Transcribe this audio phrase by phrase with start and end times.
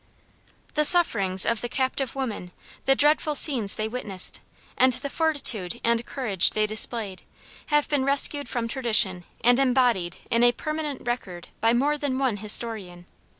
[0.73, 2.53] The sufferings of the captive women,
[2.85, 4.39] the dreadful scenes they witnessed,
[4.75, 7.21] and the fortitude and courage they displayed,
[7.67, 12.37] have been rescued from tradition and embodied in a permanent record by more than one
[12.37, 13.05] historian.